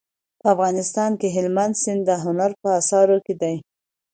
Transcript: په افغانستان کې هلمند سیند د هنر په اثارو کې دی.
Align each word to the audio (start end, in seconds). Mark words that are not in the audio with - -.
په 0.39 0.45
افغانستان 0.53 1.11
کې 1.19 1.27
هلمند 1.35 1.73
سیند 1.81 2.01
د 2.05 2.11
هنر 2.23 2.51
په 2.61 2.69
اثارو 2.79 3.17
کې 3.25 3.33
دی. 3.41 3.55